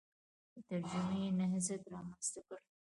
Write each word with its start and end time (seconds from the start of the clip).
د 0.53 0.55
ترجمې 0.67 1.23
نهضت 1.39 1.81
رامنځته 1.93 2.41
کړ 2.47 2.59